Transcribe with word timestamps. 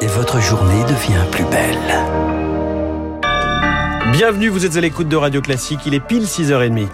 et 0.00 0.06
votre 0.06 0.40
journée 0.40 0.82
devient 0.84 1.24
plus 1.30 1.44
belle. 1.44 1.76
Bienvenue, 4.12 4.48
vous 4.48 4.64
êtes 4.64 4.76
à 4.76 4.80
l'écoute 4.80 5.08
de 5.08 5.16
Radio 5.16 5.40
Classique, 5.40 5.80
il 5.86 5.94
est 5.94 6.00
pile 6.00 6.24
6h30. 6.24 6.88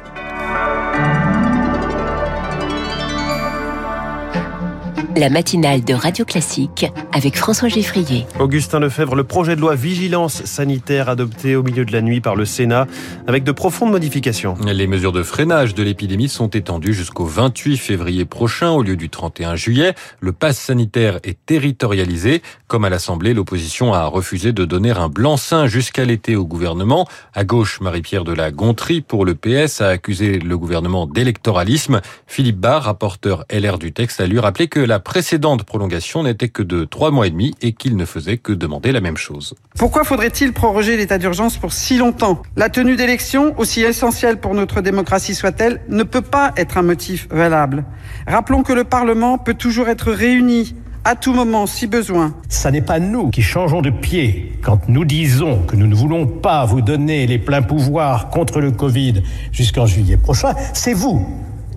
La 5.17 5.31
matinale 5.31 5.85
de 5.85 5.95
Radio 5.95 6.25
Classique 6.25 6.87
avec 7.13 7.37
François 7.37 7.69
Geffrier. 7.69 8.27
Augustin 8.41 8.81
Lefebvre, 8.81 9.15
le 9.15 9.23
projet 9.23 9.55
de 9.55 9.61
loi 9.61 9.77
vigilance 9.77 10.45
sanitaire 10.45 11.09
adopté 11.09 11.55
au 11.55 11.63
milieu 11.63 11.85
de 11.85 11.93
la 11.93 12.03
nuit 12.03 12.21
par 12.21 12.35
le 12.35 12.45
Sénat 12.45 12.89
avec 13.29 13.45
de 13.45 13.53
profondes 13.53 13.93
modifications. 13.93 14.57
Les 14.65 14.89
mesures 14.89 15.13
de 15.13 15.23
freinage 15.23 15.75
de 15.75 15.85
l'épidémie 15.85 16.29
sont 16.29 16.49
étendues 16.49 16.95
jusqu'au 16.95 17.27
28 17.27 17.77
février 17.77 18.25
prochain 18.25 18.71
au 18.71 18.83
lieu 18.83 18.97
du 18.97 19.09
31 19.09 19.55
juillet. 19.55 19.95
Le 20.19 20.33
pass 20.33 20.59
sanitaire 20.59 21.21
est 21.23 21.39
territorialisé. 21.47 22.43
Comme 22.67 22.85
à 22.85 22.91
l'Assemblée, 22.91 23.35
l'opposition 23.35 23.95
a 23.95 24.07
refusé 24.07 24.53
de 24.53 24.65
donner 24.65 24.91
un 24.91 25.09
blanc-seing 25.09 25.69
jusqu'à 25.69 26.05
l'été 26.05 26.35
au 26.35 26.45
gouvernement. 26.45 27.07
À 27.35 27.45
gauche, 27.45 27.81
Marie-Pierre 27.81 28.25
de 28.25 28.33
la 28.33 28.51
Gontrie 28.51 29.01
pour 29.01 29.25
le 29.25 29.37
PS 29.37 29.81
a 29.81 29.91
accusé 29.91 30.41
le 30.41 30.59
gouvernement 30.59 31.07
d'électoralisme. 31.07 32.01
Philippe 32.27 32.59
Barr, 32.59 32.83
rapporteur 32.83 33.45
LR 33.49 33.79
du 33.79 33.93
texte, 33.93 34.21
a 34.21 34.27
lui 34.27 34.41
rappelé 34.41 34.67
que 34.67 34.81
la 34.81 35.04
précédente 35.05 35.63
prolongation 35.63 36.25
n'était 36.25 36.49
que 36.49 36.63
de 36.63 36.85
trois 36.85 37.11
mois 37.11 37.27
et 37.27 37.31
demi 37.31 37.55
et 37.61 37.73
qu'il 37.73 37.97
ne 37.97 38.05
faisait 38.05 38.39
que 38.39 38.53
demander 38.53 38.91
la 38.91 39.01
même 39.01 39.17
chose. 39.17 39.55
Pourquoi 39.79 40.03
faudrait-il 40.03 40.53
proroger 40.53 40.97
l'état 40.97 41.19
d'urgence 41.19 41.57
pour 41.57 41.73
si 41.73 41.99
longtemps? 41.99 42.43
La 42.57 42.71
tenue 42.71 42.97
d'élections, 42.97 43.55
aussi 43.59 43.83
essentielle 43.83 44.41
pour 44.41 44.55
notre 44.55 44.81
démocratie 44.81 45.35
soit-elle, 45.35 45.83
ne 45.89 46.03
peut 46.03 46.23
pas 46.23 46.53
être 46.57 46.79
un 46.79 46.83
motif 46.83 47.29
valable. 47.31 47.85
Rappelons 48.27 48.63
que 48.63 48.73
le 48.73 48.85
Parlement 48.85 49.39
peut 49.39 49.55
toujours 49.55 49.89
être 49.89 50.11
réuni 50.11 50.75
à 51.05 51.17
tout 51.17 51.35
moment 51.35 51.67
si 51.67 51.87
besoin. 51.87 52.35
Ça 52.49 52.71
n'est 52.71 52.81
pas 52.81 52.99
nous 52.99 53.31
qui 53.31 53.43
changeons 53.43 53.83
de 53.83 53.91
pied 53.91 54.59
quand 54.63 54.89
nous 54.89 55.05
disons 55.05 55.63
que 55.63 55.77
nous 55.77 55.87
ne 55.87 55.95
voulons 55.95 56.27
pas 56.27 56.65
vous 56.65 56.81
donner 56.81 57.27
les 57.27 57.39
pleins 57.39 57.63
pouvoirs 57.63 58.31
contre 58.31 58.61
le 58.61 58.71
Covid 58.71 59.23
jusqu'en 59.53 59.85
juillet 59.87 60.17
prochain, 60.17 60.55
c'est 60.73 60.95
vous 60.95 61.27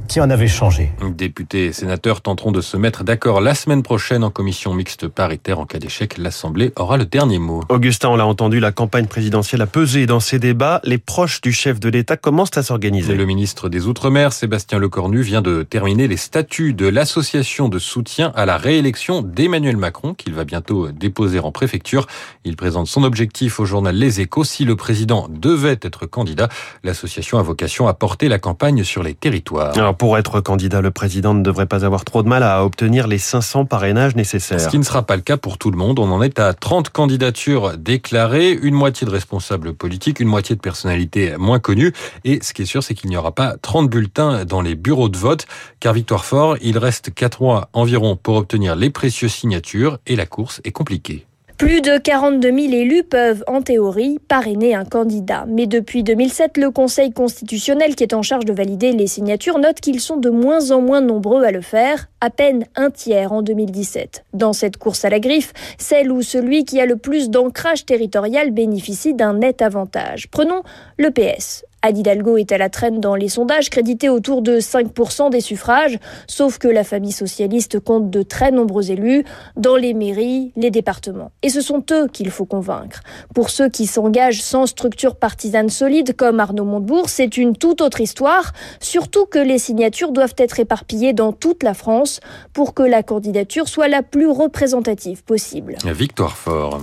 qui 0.07 0.21
en 0.21 0.29
avait 0.29 0.47
changé. 0.47 0.91
Députés 1.15 1.65
et 1.65 1.73
sénateurs 1.73 2.21
tenteront 2.21 2.51
de 2.51 2.61
se 2.61 2.77
mettre 2.77 3.03
d'accord 3.03 3.41
la 3.41 3.53
semaine 3.53 3.83
prochaine 3.83 4.23
en 4.23 4.29
commission 4.29 4.73
mixte 4.73 5.07
paritaire. 5.07 5.59
En 5.59 5.65
cas 5.65 5.79
d'échec, 5.79 6.17
l'Assemblée 6.17 6.71
aura 6.75 6.97
le 6.97 7.05
dernier 7.05 7.39
mot. 7.39 7.63
Augustin, 7.69 8.09
on 8.09 8.15
l'a 8.15 8.25
entendu, 8.25 8.59
la 8.59 8.71
campagne 8.71 9.07
présidentielle 9.07 9.61
a 9.61 9.67
pesé 9.67 10.05
dans 10.05 10.19
ces 10.19 10.39
débats. 10.39 10.79
Les 10.83 10.97
proches 10.97 11.41
du 11.41 11.51
chef 11.51 11.79
de 11.79 11.89
l'État 11.89 12.17
commencent 12.17 12.57
à 12.57 12.63
s'organiser. 12.63 13.15
Le 13.15 13.25
ministre 13.25 13.69
des 13.69 13.87
Outre-mer, 13.87 14.33
Sébastien 14.33 14.79
Lecornu, 14.79 15.21
vient 15.21 15.41
de 15.41 15.63
terminer 15.63 16.07
les 16.07 16.17
statuts 16.17 16.73
de 16.73 16.87
l'association 16.87 17.67
de 17.67 17.79
soutien 17.79 18.31
à 18.35 18.45
la 18.45 18.57
réélection 18.57 19.21
d'Emmanuel 19.21 19.77
Macron, 19.77 20.13
qu'il 20.13 20.33
va 20.33 20.45
bientôt 20.45 20.91
déposer 20.91 21.39
en 21.39 21.51
préfecture. 21.51 22.07
Il 22.45 22.55
présente 22.55 22.87
son 22.87 23.03
objectif 23.03 23.59
au 23.59 23.65
journal 23.65 23.95
Les 23.95 24.21
Échos. 24.21 24.45
Si 24.45 24.63
le 24.63 24.75
président 24.75 25.27
devait 25.29 25.79
être 25.81 26.05
candidat, 26.05 26.47
l'association 26.83 27.37
a 27.37 27.41
vocation 27.41 27.87
à 27.87 27.93
porter 27.93 28.29
la 28.29 28.39
campagne 28.39 28.83
sur 28.83 29.03
les 29.03 29.13
territoires 29.13 29.73
pour 29.97 30.17
être 30.17 30.41
candidat, 30.41 30.81
le 30.81 30.91
président 30.91 31.33
ne 31.33 31.43
devrait 31.43 31.65
pas 31.65 31.83
avoir 31.83 32.05
trop 32.05 32.23
de 32.23 32.27
mal 32.27 32.43
à 32.43 32.63
obtenir 32.63 33.07
les 33.07 33.17
500 33.17 33.65
parrainages 33.65 34.15
nécessaires. 34.15 34.59
Ce 34.59 34.69
qui 34.69 34.77
ne 34.77 34.83
sera 34.83 35.03
pas 35.03 35.15
le 35.15 35.21
cas 35.21 35.37
pour 35.37 35.57
tout 35.57 35.71
le 35.71 35.77
monde. 35.77 35.99
On 35.99 36.11
en 36.11 36.21
est 36.21 36.39
à 36.39 36.53
30 36.53 36.89
candidatures 36.89 37.77
déclarées, 37.77 38.51
une 38.51 38.73
moitié 38.73 39.05
de 39.05 39.11
responsables 39.11 39.73
politiques, 39.73 40.19
une 40.19 40.27
moitié 40.27 40.55
de 40.55 40.61
personnalités 40.61 41.35
moins 41.37 41.59
connues. 41.59 41.93
Et 42.23 42.39
ce 42.41 42.53
qui 42.53 42.61
est 42.63 42.65
sûr, 42.65 42.83
c'est 42.83 42.93
qu'il 42.93 43.09
n'y 43.09 43.17
aura 43.17 43.33
pas 43.33 43.57
30 43.61 43.89
bulletins 43.89 44.45
dans 44.45 44.61
les 44.61 44.75
bureaux 44.75 45.09
de 45.09 45.17
vote, 45.17 45.45
car 45.79 45.93
Victoire 45.93 46.25
Fort, 46.25 46.57
il 46.61 46.77
reste 46.77 47.13
4 47.13 47.41
mois 47.41 47.69
environ 47.73 48.15
pour 48.15 48.37
obtenir 48.37 48.75
les 48.75 48.89
précieuses 48.89 49.33
signatures 49.33 49.99
et 50.07 50.15
la 50.15 50.25
course 50.25 50.61
est 50.63 50.71
compliquée. 50.71 51.26
Plus 51.57 51.81
de 51.81 51.97
42 51.97 52.51
000 52.55 52.73
élus 52.73 53.03
peuvent, 53.03 53.43
en 53.47 53.63
théorie, 53.63 54.19
parrainer 54.27 54.75
un 54.75 54.85
candidat. 54.85 55.45
Mais 55.47 55.65
depuis 55.65 56.03
2007, 56.03 56.55
le 56.57 56.69
Conseil 56.69 57.11
constitutionnel, 57.11 57.95
qui 57.95 58.03
est 58.03 58.13
en 58.13 58.21
charge 58.21 58.45
de 58.45 58.53
valider 58.53 58.91
les 58.91 59.07
signatures, 59.07 59.57
note 59.57 59.79
qu'ils 59.79 59.99
sont 59.99 60.17
de 60.17 60.29
moins 60.29 60.69
en 60.69 60.81
moins 60.81 61.01
nombreux 61.01 61.43
à 61.43 61.51
le 61.51 61.61
faire, 61.61 62.09
à 62.21 62.29
peine 62.29 62.65
un 62.75 62.91
tiers 62.91 63.33
en 63.33 63.41
2017. 63.41 64.25
Dans 64.33 64.53
cette 64.53 64.77
course 64.77 65.03
à 65.03 65.09
la 65.09 65.19
griffe, 65.19 65.51
celle 65.79 66.11
où 66.11 66.21
celui 66.21 66.63
qui 66.63 66.79
a 66.79 66.85
le 66.85 66.95
plus 66.95 67.31
d'ancrage 67.31 67.87
territorial 67.87 68.51
bénéficie 68.51 69.15
d'un 69.15 69.33
net 69.33 69.63
avantage. 69.63 70.27
Prenons 70.29 70.61
le 70.99 71.09
PS. 71.09 71.65
Anne 71.87 71.97
Hidalgo 71.97 72.35
est 72.35 72.51
à 72.51 72.57
la 72.57 72.67
traîne 72.67 72.99
dans 72.99 73.15
les 73.15 73.29
sondages, 73.29 73.69
crédité 73.69 74.09
autour 74.09 74.41
de 74.41 74.59
5% 74.59 75.29
des 75.29 75.39
suffrages, 75.39 75.97
sauf 76.27 76.57
que 76.57 76.67
la 76.67 76.83
famille 76.83 77.13
socialiste 77.13 77.79
compte 77.79 78.09
de 78.09 78.23
très 78.23 78.51
nombreux 78.51 78.91
élus 78.91 79.23
dans 79.55 79.77
les 79.77 79.93
mairies, 79.93 80.51
les 80.57 80.69
départements. 80.69 81.31
Et 81.43 81.49
ce 81.49 81.61
sont 81.61 81.81
eux 81.91 82.07
qu'il 82.07 82.29
faut 82.29 82.43
convaincre. 82.43 82.99
Pour 83.33 83.49
ceux 83.49 83.69
qui 83.69 83.85
s'engagent 83.85 84.41
sans 84.41 84.65
structure 84.65 85.15
partisane 85.15 85.69
solide, 85.69 86.13
comme 86.13 86.41
Arnaud 86.41 86.65
Montebourg, 86.65 87.07
c'est 87.07 87.37
une 87.37 87.55
toute 87.55 87.79
autre 87.79 88.01
histoire, 88.01 88.51
surtout 88.81 89.25
que 89.25 89.39
les 89.39 89.57
signatures 89.57 90.11
doivent 90.11 90.35
être 90.37 90.59
éparpillées 90.59 91.13
dans 91.13 91.31
toute 91.31 91.63
la 91.63 91.73
France 91.73 92.19
pour 92.51 92.73
que 92.73 92.83
la 92.83 93.01
candidature 93.01 93.69
soit 93.69 93.87
la 93.87 94.03
plus 94.03 94.27
représentative 94.27 95.23
possible. 95.23 95.77
Victoire 95.85 96.35
Fort. 96.35 96.81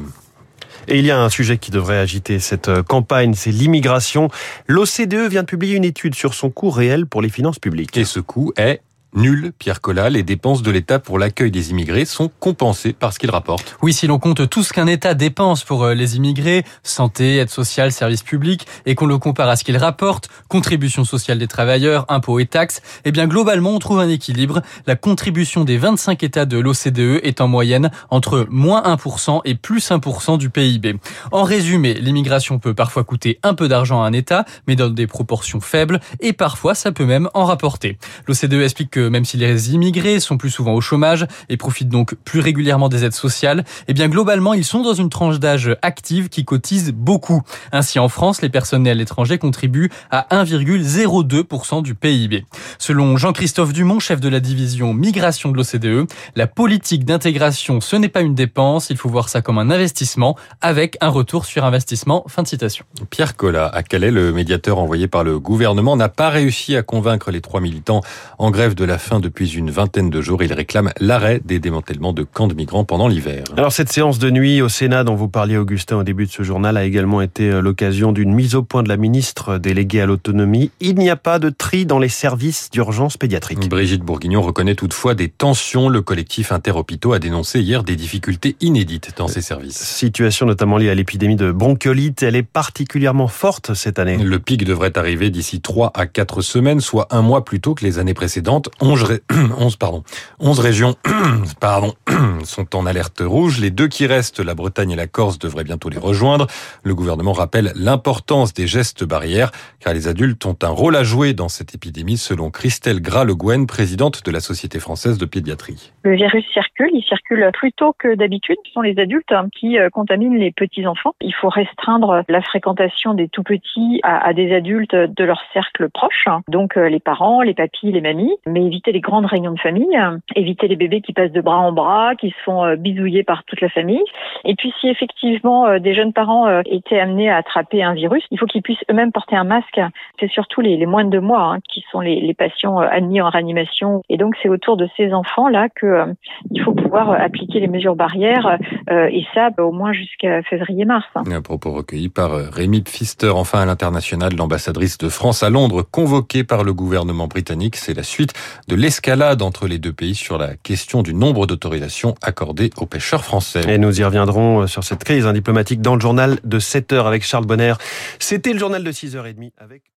Et 0.88 0.98
il 0.98 1.06
y 1.06 1.10
a 1.10 1.20
un 1.20 1.28
sujet 1.28 1.58
qui 1.58 1.70
devrait 1.70 1.98
agiter 1.98 2.38
cette 2.38 2.68
euh, 2.68 2.82
campagne, 2.82 3.34
c'est 3.34 3.50
l'immigration. 3.50 4.28
L'OCDE 4.66 5.28
vient 5.28 5.42
de 5.42 5.46
publier 5.46 5.76
une 5.76 5.84
étude 5.84 6.14
sur 6.14 6.34
son 6.34 6.50
coût 6.50 6.70
réel 6.70 7.06
pour 7.06 7.22
les 7.22 7.28
finances 7.28 7.58
publiques. 7.58 7.96
Et 7.96 8.04
ce 8.04 8.20
coût 8.20 8.52
est 8.56 8.80
nul, 9.14 9.52
Pierre 9.58 9.80
Collat. 9.80 10.10
Les 10.10 10.22
dépenses 10.22 10.62
de 10.62 10.70
l'État 10.70 10.98
pour 10.98 11.18
l'accueil 11.18 11.50
des 11.50 11.70
immigrés 11.70 12.04
sont 12.04 12.30
compensées 12.40 12.92
par 12.92 13.12
ce 13.12 13.18
qu'il 13.18 13.30
rapporte. 13.30 13.76
Oui, 13.82 13.92
si 13.92 14.06
l'on 14.06 14.18
compte 14.18 14.48
tout 14.48 14.62
ce 14.62 14.72
qu'un 14.72 14.86
État 14.86 15.14
dépense 15.14 15.64
pour 15.64 15.84
euh, 15.84 15.94
les 15.94 16.16
immigrés, 16.16 16.64
santé, 16.82 17.36
aide 17.36 17.50
sociale, 17.50 17.92
services 17.92 18.22
publics, 18.22 18.66
et 18.86 18.94
qu'on 18.94 19.06
le 19.06 19.18
compare 19.18 19.48
à 19.48 19.56
ce 19.56 19.64
qu'il 19.64 19.76
rapporte, 19.76 20.28
contribution 20.48 21.04
sociale 21.04 21.38
des 21.38 21.46
travailleurs, 21.46 22.04
impôts 22.08 22.38
et 22.38 22.46
taxes, 22.46 22.82
eh 23.04 23.12
bien 23.12 23.26
globalement 23.26 23.70
on 23.70 23.78
trouve 23.78 24.00
un 24.00 24.08
équilibre. 24.08 24.62
La 24.86 24.96
contribution 24.96 25.64
des 25.64 25.78
25 25.78 26.22
États 26.22 26.46
de 26.46 26.58
l'OCDE 26.58 27.20
est 27.22 27.40
en 27.40 27.48
moyenne 27.48 27.90
entre 28.10 28.46
moins 28.50 28.82
1% 28.82 29.40
et 29.44 29.54
plus 29.54 29.90
1% 29.90 30.38
du 30.38 30.50
PIB. 30.50 30.96
En 31.32 31.42
résumé, 31.44 31.94
l'immigration 31.94 32.58
peut 32.58 32.74
parfois 32.74 33.04
coûter 33.04 33.38
un 33.42 33.54
peu 33.54 33.68
d'argent 33.68 34.02
à 34.02 34.06
un 34.06 34.12
État, 34.12 34.44
mais 34.66 34.76
dans 34.76 34.88
des 34.88 35.06
proportions 35.06 35.60
faibles, 35.60 36.00
et 36.20 36.32
parfois 36.32 36.74
ça 36.74 36.92
peut 36.92 37.06
même 37.06 37.28
en 37.34 37.44
rapporter. 37.44 37.98
L'OCDE 38.26 38.54
explique 38.54 38.90
que 38.90 39.03
même 39.10 39.24
si 39.24 39.36
les 39.36 39.74
immigrés 39.74 40.20
sont 40.20 40.36
plus 40.36 40.50
souvent 40.50 40.74
au 40.74 40.80
chômage 40.80 41.26
et 41.48 41.56
profitent 41.56 41.88
donc 41.88 42.14
plus 42.24 42.40
régulièrement 42.40 42.88
des 42.88 43.04
aides 43.04 43.14
sociales, 43.14 43.64
eh 43.88 43.94
bien 43.94 44.08
globalement 44.08 44.54
ils 44.54 44.64
sont 44.64 44.82
dans 44.82 44.94
une 44.94 45.10
tranche 45.10 45.38
d'âge 45.38 45.76
active 45.82 46.28
qui 46.28 46.44
cotise 46.44 46.92
beaucoup. 46.92 47.42
Ainsi 47.72 47.98
en 47.98 48.08
France, 48.08 48.42
les 48.42 48.48
personnels 48.48 49.00
étrangers 49.00 49.38
contribuent 49.38 49.90
à 50.10 50.26
1,02% 50.30 51.82
du 51.82 51.94
PIB. 51.94 52.44
Selon 52.78 53.16
Jean-Christophe 53.16 53.72
Dumont, 53.72 54.00
chef 54.00 54.20
de 54.20 54.28
la 54.28 54.40
division 54.40 54.94
migration 54.94 55.50
de 55.50 55.56
l'OCDE, 55.56 56.08
la 56.36 56.46
politique 56.46 57.04
d'intégration 57.04 57.80
ce 57.80 57.96
n'est 57.96 58.08
pas 58.08 58.20
une 58.20 58.34
dépense, 58.34 58.90
il 58.90 58.96
faut 58.96 59.08
voir 59.08 59.28
ça 59.28 59.42
comme 59.42 59.58
un 59.58 59.70
investissement 59.70 60.36
avec 60.60 60.96
un 61.00 61.08
retour 61.08 61.44
sur 61.44 61.64
investissement. 61.64 62.24
Fin 62.28 62.42
de 62.42 62.48
citation. 62.48 62.84
Pierre 63.10 63.36
Collat, 63.36 63.68
à 63.68 63.82
Calais, 63.82 64.10
le 64.10 64.32
médiateur 64.32 64.78
envoyé 64.78 65.08
par 65.08 65.24
le 65.24 65.38
gouvernement 65.38 65.96
n'a 65.96 66.08
pas 66.08 66.30
réussi 66.30 66.76
à 66.76 66.82
convaincre 66.82 67.30
les 67.30 67.40
trois 67.40 67.60
militants 67.60 68.00
en 68.38 68.50
grève 68.50 68.74
de 68.74 68.84
la 68.84 68.93
fin 68.98 69.20
depuis 69.20 69.54
une 69.54 69.70
vingtaine 69.70 70.10
de 70.10 70.20
jours. 70.20 70.42
Il 70.42 70.52
réclame 70.52 70.90
l'arrêt 71.00 71.40
des 71.44 71.58
démantèlements 71.58 72.12
de 72.12 72.22
camps 72.22 72.46
de 72.46 72.54
migrants 72.54 72.84
pendant 72.84 73.08
l'hiver. 73.08 73.44
Alors 73.56 73.72
cette 73.72 73.92
séance 73.92 74.18
de 74.18 74.30
nuit 74.30 74.62
au 74.62 74.68
Sénat 74.68 75.04
dont 75.04 75.14
vous 75.14 75.28
parliez 75.28 75.56
Augustin 75.56 75.96
au 75.96 76.02
début 76.02 76.26
de 76.26 76.30
ce 76.30 76.42
journal 76.42 76.76
a 76.76 76.84
également 76.84 77.20
été 77.20 77.50
euh, 77.50 77.60
l'occasion 77.60 78.12
d'une 78.12 78.32
mise 78.34 78.54
au 78.54 78.62
point 78.62 78.82
de 78.82 78.88
la 78.88 78.96
ministre 78.96 79.58
déléguée 79.58 80.00
à 80.00 80.06
l'autonomie. 80.06 80.70
Il 80.80 80.96
n'y 80.96 81.10
a 81.10 81.16
pas 81.16 81.38
de 81.38 81.50
tri 81.50 81.86
dans 81.86 81.98
les 81.98 82.08
services 82.08 82.70
d'urgence 82.70 83.16
pédiatrique. 83.16 83.68
Brigitte 83.68 84.02
Bourguignon 84.02 84.42
reconnaît 84.42 84.74
toutefois 84.74 85.14
des 85.14 85.28
tensions. 85.28 85.88
Le 85.88 86.02
collectif 86.02 86.52
Interhôpitaux 86.52 87.12
a 87.12 87.18
dénoncé 87.18 87.60
hier 87.60 87.84
des 87.84 87.96
difficultés 87.96 88.56
inédites 88.60 89.12
dans 89.16 89.28
ces 89.28 89.42
services. 89.42 89.76
Situation 89.76 90.46
notamment 90.46 90.76
liée 90.76 90.90
à 90.90 90.94
l'épidémie 90.94 91.36
de 91.36 91.52
bronchiolite. 91.52 92.22
Elle 92.22 92.36
est 92.36 92.42
particulièrement 92.42 93.28
forte 93.28 93.74
cette 93.74 93.98
année. 93.98 94.18
Le 94.18 94.38
pic 94.38 94.64
devrait 94.64 94.96
arriver 94.96 95.30
d'ici 95.30 95.60
3 95.60 95.92
à 95.94 96.06
4 96.06 96.42
semaines, 96.42 96.80
soit 96.80 97.08
un 97.10 97.22
mois 97.22 97.44
plus 97.44 97.60
tôt 97.60 97.74
que 97.74 97.84
les 97.84 97.98
années 97.98 98.14
précédentes. 98.14 98.68
11, 98.84 99.20
pardon, 99.78 100.02
11 100.40 100.60
régions 100.60 100.94
pardon, 101.60 101.94
sont 102.44 102.76
en 102.76 102.86
alerte 102.86 103.22
rouge. 103.24 103.60
Les 103.60 103.70
deux 103.70 103.88
qui 103.88 104.06
restent, 104.06 104.40
la 104.40 104.54
Bretagne 104.54 104.90
et 104.90 104.96
la 104.96 105.06
Corse, 105.06 105.38
devraient 105.38 105.64
bientôt 105.64 105.88
les 105.88 105.98
rejoindre. 105.98 106.46
Le 106.82 106.94
gouvernement 106.94 107.32
rappelle 107.32 107.72
l'importance 107.76 108.52
des 108.52 108.66
gestes 108.66 109.04
barrières, 109.04 109.52
car 109.80 109.94
les 109.94 110.08
adultes 110.08 110.44
ont 110.46 110.56
un 110.62 110.68
rôle 110.68 110.96
à 110.96 111.02
jouer 111.02 111.32
dans 111.32 111.48
cette 111.48 111.74
épidémie, 111.74 112.18
selon 112.18 112.50
Christelle 112.50 113.00
Gras-Le 113.00 113.34
présidente 113.66 114.24
de 114.24 114.30
la 114.30 114.40
Société 114.40 114.80
française 114.80 115.18
de 115.18 115.26
pédiatrie. 115.26 115.92
Le 116.02 116.14
virus 116.14 116.44
circule, 116.52 116.90
il 116.92 117.04
circule 117.04 117.50
plus 117.52 117.72
tôt 117.72 117.94
que 117.98 118.14
d'habitude. 118.14 118.56
Ce 118.66 118.72
sont 118.72 118.80
les 118.80 118.98
adultes 118.98 119.32
hein, 119.32 119.48
qui 119.58 119.78
euh, 119.78 119.90
contaminent 119.90 120.38
les 120.38 120.50
petits-enfants. 120.52 121.14
Il 121.20 121.34
faut 121.34 121.48
restreindre 121.48 122.22
la 122.28 122.42
fréquentation 122.42 123.14
des 123.14 123.28
tout-petits 123.28 124.00
à, 124.02 124.32
des 124.32 124.54
adultes 124.54 124.94
de 124.94 125.24
leur 125.24 125.40
cercle 125.52 125.88
proche, 125.90 126.24
hein. 126.26 126.42
donc 126.48 126.76
euh, 126.76 126.88
les 126.88 127.00
parents, 127.00 127.42
les 127.42 127.54
papis, 127.54 127.92
les 127.92 128.00
mamies. 128.00 128.36
Mais 128.46 128.64
éviter 128.74 128.92
les 128.92 129.00
grandes 129.00 129.26
réunions 129.26 129.52
de 129.52 129.60
famille, 129.60 129.96
éviter 130.34 130.66
les 130.66 130.76
bébés 130.76 131.00
qui 131.00 131.12
passent 131.12 131.32
de 131.32 131.40
bras 131.40 131.58
en 131.58 131.72
bras, 131.72 132.14
qui 132.16 132.30
se 132.30 132.42
font 132.44 132.74
bisouiller 132.76 133.22
par 133.22 133.44
toute 133.44 133.60
la 133.60 133.68
famille. 133.68 134.02
Et 134.44 134.54
puis 134.56 134.72
si 134.80 134.88
effectivement 134.88 135.78
des 135.78 135.94
jeunes 135.94 136.12
parents 136.12 136.60
étaient 136.66 136.98
amenés 136.98 137.30
à 137.30 137.36
attraper 137.36 137.82
un 137.82 137.94
virus, 137.94 138.24
il 138.30 138.38
faut 138.38 138.46
qu'ils 138.46 138.62
puissent 138.62 138.84
eux-mêmes 138.90 139.12
porter 139.12 139.36
un 139.36 139.44
masque. 139.44 139.80
C'est 140.18 140.30
surtout 140.30 140.60
les, 140.60 140.76
les, 140.76 140.86
moins 140.86 141.04
de 141.04 141.10
deux 141.10 141.20
mois 141.20 141.54
hein, 141.54 141.58
qui 141.68 141.84
sont 141.90 142.00
les, 142.00 142.20
les, 142.20 142.34
patients 142.34 142.78
admis 142.78 143.20
en 143.20 143.30
réanimation. 143.30 144.02
Et 144.08 144.16
donc 144.16 144.34
c'est 144.42 144.48
autour 144.48 144.76
de 144.76 144.88
ces 144.96 145.12
enfants-là 145.12 145.68
que 145.68 146.04
il 146.50 146.62
faut 146.62 146.72
pouvoir 146.72 147.12
appliquer 147.12 147.60
les 147.60 147.68
mesures 147.68 147.94
barrières 147.94 148.58
et 148.90 149.24
ça 149.34 149.50
au 149.58 149.72
moins 149.72 149.92
jusqu'à 149.92 150.42
février-mars. 150.42 151.06
Un 151.14 151.42
propos 151.42 151.72
recueilli 151.72 152.08
par 152.08 152.32
Rémi 152.32 152.82
Pfister. 152.82 153.30
Enfin 153.30 153.60
à 153.60 153.66
l'international, 153.66 154.34
l'ambassadrice 154.36 154.98
de 154.98 155.08
France 155.08 155.42
à 155.42 155.50
Londres 155.50 155.82
convoquée 155.82 156.44
par 156.44 156.64
le 156.64 156.72
gouvernement 156.72 157.26
britannique. 157.26 157.76
C'est 157.76 157.94
la 157.94 158.02
suite 158.02 158.32
de 158.68 158.74
l'escalade 158.74 159.42
entre 159.42 159.66
les 159.66 159.78
deux 159.78 159.92
pays 159.92 160.14
sur 160.14 160.38
la 160.38 160.56
question 160.56 161.02
du 161.02 161.14
nombre 161.14 161.46
d'autorisations 161.46 162.14
accordées 162.22 162.70
aux 162.76 162.86
pêcheurs 162.86 163.24
français. 163.24 163.62
Et 163.68 163.78
nous 163.78 164.00
y 164.00 164.04
reviendrons 164.04 164.66
sur 164.66 164.84
cette 164.84 165.04
crise 165.04 165.26
diplomatique 165.26 165.80
dans 165.80 165.94
le 165.94 166.00
journal 166.00 166.38
de 166.44 166.58
7 166.58 166.92
heures 166.92 167.06
avec 167.06 167.24
Charles 167.24 167.46
Bonner. 167.46 167.74
C'était 168.18 168.52
le 168.52 168.58
journal 168.58 168.84
de 168.84 168.92
6h30 168.92 169.52
avec 169.58 169.93